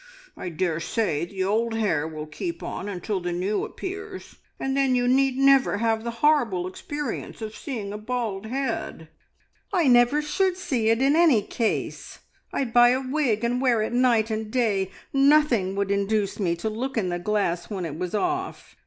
I 0.35 0.49
daresay 0.49 1.25
the 1.27 1.43
old 1.43 1.75
hair 1.75 2.07
will 2.07 2.25
keep 2.25 2.63
on 2.63 2.89
until 2.89 3.19
the 3.19 3.31
new 3.31 3.63
appears, 3.63 4.37
and 4.59 4.75
then 4.75 4.95
you 4.95 5.07
need 5.07 5.37
never 5.37 5.77
have 5.77 6.03
the 6.03 6.09
horrible 6.25 6.65
experience 6.65 7.39
of 7.39 7.55
seeing 7.55 7.93
a 7.93 7.99
bald 7.99 8.47
head." 8.47 9.09
"I 9.71 9.87
never 9.87 10.23
should 10.23 10.57
see 10.57 10.89
it 10.89 11.03
in 11.03 11.15
any 11.15 11.43
case. 11.43 12.17
I'd 12.51 12.73
buy 12.73 12.89
a 12.89 12.99
wig 13.07 13.43
and 13.43 13.61
wear 13.61 13.83
it 13.83 13.93
night 13.93 14.31
and 14.31 14.49
day. 14.49 14.89
Nothing 15.13 15.75
would 15.75 15.91
induce 15.91 16.39
me 16.39 16.55
to 16.55 16.67
look 16.67 16.97
in 16.97 17.09
the 17.09 17.19
glass 17.19 17.69
when 17.69 17.85
it 17.85 17.93
was 17.99 18.15
off. 18.15 18.75